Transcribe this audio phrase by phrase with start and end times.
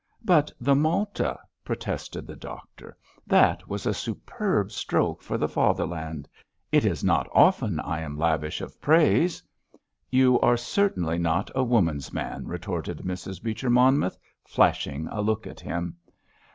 [0.25, 2.97] "But the Malta!" protested the Doctor.
[3.27, 6.27] "That was a superb stroke for the Fatherland!
[6.71, 9.43] It is not often I am lavish of praise."
[10.09, 13.43] "You are certainly not a woman's man!" retorted Mrs.
[13.43, 15.95] Beecher Monmouth, flashing a look at him.